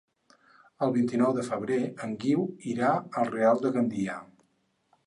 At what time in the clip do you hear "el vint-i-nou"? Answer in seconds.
0.85-1.35